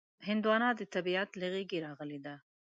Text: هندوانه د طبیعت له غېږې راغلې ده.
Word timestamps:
هندوانه 0.27 0.69
د 0.79 0.81
طبیعت 0.93 1.29
له 1.39 1.47
غېږې 1.53 1.79
راغلې 1.85 2.19
ده. 2.25 2.35